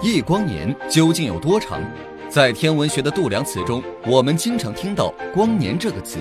[0.00, 1.80] 一光年究竟有多长？
[2.28, 6.20] 在天文学的度量词中，我们经常听到“光年”这个词。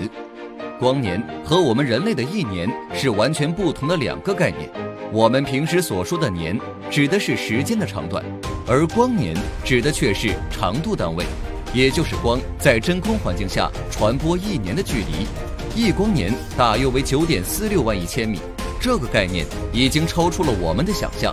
[0.79, 4.67] 光年和我们人类的一年是完全不同的两个概念。
[5.11, 6.59] 我们平时所说的年，
[6.89, 8.25] 指的是时间的长短，
[8.67, 11.23] 而光年指的却是长度单位，
[11.71, 15.27] 也就是光在真空环境下传播一年的距离。
[15.75, 18.39] 一光年大约为九点四六万亿千米，
[18.81, 21.31] 这个概念已经超出了我们的想象。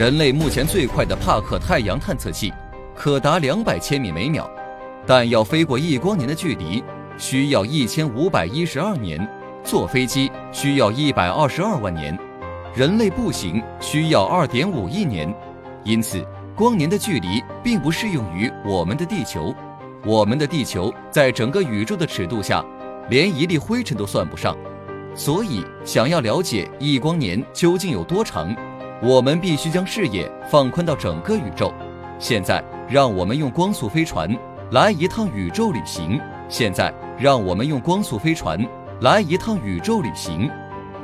[0.00, 2.50] 人类目前最快的帕克太阳探测器
[2.96, 4.48] 可达两百千米每秒，
[5.06, 6.82] 但要飞过一光年的距离
[7.18, 9.28] 需要一千五百一十二年，
[9.62, 12.18] 坐飞机需要一百二十二万年，
[12.74, 15.30] 人类步行需要二点五亿年。
[15.84, 16.26] 因此，
[16.56, 19.54] 光年的距离并不适用于我们的地球。
[20.06, 22.64] 我们的地球在整个宇宙的尺度下，
[23.10, 24.56] 连一粒灰尘都算不上。
[25.14, 28.56] 所以，想要了解一光年究竟有多长？
[29.02, 31.72] 我们必须将视野放宽到整个宇宙。
[32.18, 34.28] 现在，让我们用光速飞船
[34.72, 36.20] 来一趟宇宙旅行。
[36.50, 38.62] 现在，让我们用光速飞船
[39.00, 40.50] 来一趟宇宙旅行。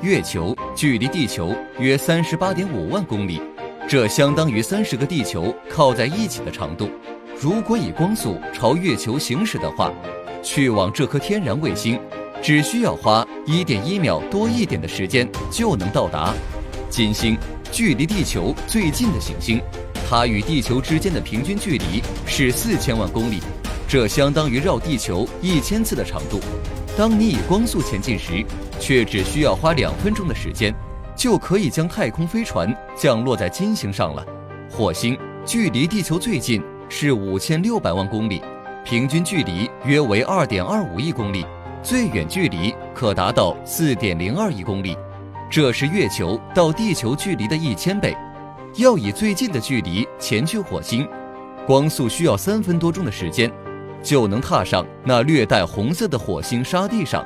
[0.03, 3.41] 月球距离地球约三十八点五万公里，
[3.89, 6.91] 这相当于三十个地球靠在一起的长度。
[7.41, 9.91] 如果以光速朝月球行驶的话，
[10.43, 11.99] 去往这颗天然卫星，
[12.43, 16.35] 只需要花一点一秒多一点的时间就能到达。
[16.91, 17.39] 金星。
[17.77, 19.61] 距离地球最近的行星，
[20.09, 23.39] 它与地球之间的平均距离是四千万公里，
[23.87, 26.41] 这相当于绕地球一千次的长度。
[26.97, 28.43] 当你以光速前进时，
[28.81, 30.75] 却只需要花两分钟的时间，
[31.15, 34.25] 就可以将太空飞船降落在金星上了。
[34.71, 38.41] 火星距离地球最近是五千六百万公里，
[38.87, 41.45] 平均距离约为二点二五亿公里，
[41.83, 44.97] 最远距离可达到四点零二亿公里。
[45.49, 48.17] 这是月球到地球距离的一千倍。
[48.75, 51.09] 要以最近的距离前去火星，
[51.67, 53.51] 光速需要三分多钟的时间，
[54.03, 57.25] 就能踏上那略带红色的火星沙地上。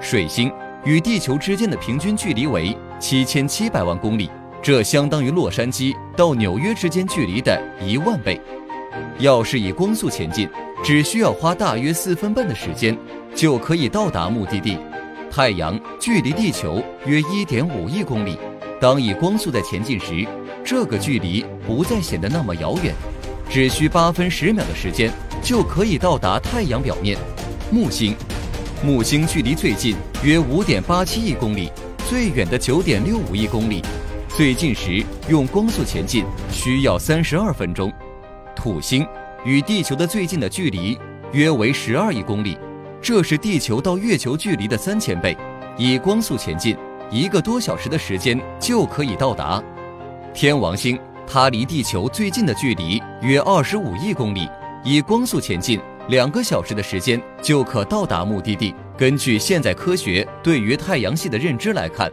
[0.00, 0.52] 水星
[0.84, 4.30] 与地球之间的平均距离为七千七百万公里，
[4.62, 8.40] 这相当于洛杉矶到纽约之间距离的一万倍。
[9.18, 10.48] 要是以光速前进，
[10.84, 12.96] 只需要花大约四分半的时间，
[13.34, 14.78] 就可以到达目的地。
[15.36, 18.38] 太阳距离地球约一点五亿公里，
[18.80, 20.26] 当以光速在前进时，
[20.64, 22.94] 这个距离不再显得那么遥远，
[23.50, 27.18] 只需八分十秒的时间就可以到达太阳表面。
[27.70, 28.16] 木星，
[28.82, 29.94] 木星距离最近
[30.24, 31.70] 约五点八七亿公里，
[32.08, 33.82] 最远的九点六五亿公里，
[34.30, 37.92] 最近时用光速前进需要三十二分钟。
[38.54, 39.06] 土星
[39.44, 40.98] 与地球的最近的距离
[41.32, 42.56] 约为十二亿公里。
[43.06, 45.38] 这是地球到月球距离的三千倍，
[45.78, 46.76] 以光速前进，
[47.08, 49.62] 一个多小时的时间就可以到达。
[50.34, 54.50] 天王星，它离地球最近的距离约二十五亿公里，
[54.82, 58.74] 以光速前进，两个小时的时间就可到达目的地。
[58.98, 62.10] 根据现在科学对于太阳系的认知来看，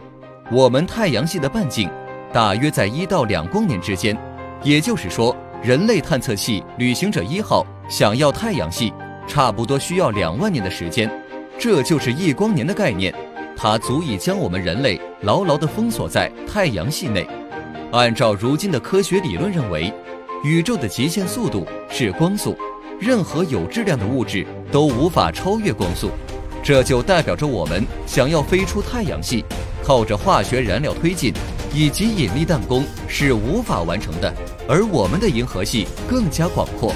[0.48, 1.90] 我们太阳系的半径
[2.32, 4.16] 大约在一到两光年之间，
[4.62, 8.92] 也就是说，人类探测器旅行者一号想要太阳系。
[9.26, 11.10] 差不多需要两万年的时间，
[11.58, 13.14] 这就是一光年的概念，
[13.56, 17.26] 它足以将我们人类牢牢地封锁在太阳系内。
[17.92, 19.92] 按照如今的科学理论认为，
[20.42, 22.56] 宇宙的极限速度是光速，
[23.00, 26.10] 任何有质量的物质都无法超越光速，
[26.62, 29.44] 这就代表着我们想要飞出太阳系，
[29.82, 31.32] 靠着化学燃料推进
[31.72, 34.32] 以及引力弹弓是无法完成的。
[34.68, 36.92] 而我们的银河系更加广阔。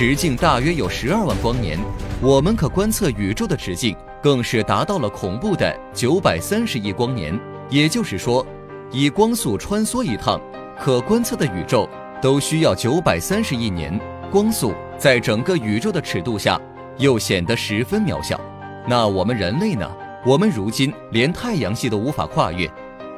[0.00, 1.78] 直径大约有十二万光年，
[2.22, 7.38] 我们可观测宇宙的直径更是达到了恐怖的九百三十亿光年。
[7.68, 8.46] 也就是说，
[8.90, 10.40] 以光速穿梭一趟，
[10.80, 11.86] 可观测的宇宙
[12.22, 14.00] 都需要九百三十亿年。
[14.32, 16.58] 光速在整个宇宙的尺度下，
[16.96, 18.40] 又显得十分渺小。
[18.88, 19.86] 那我们人类呢？
[20.24, 22.66] 我们如今连太阳系都无法跨越。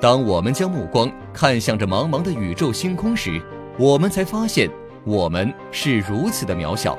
[0.00, 3.40] 当我们将目光看向这茫茫的宇宙星空时，
[3.78, 4.68] 我们才发现。
[5.04, 6.96] 我们是如此的渺小。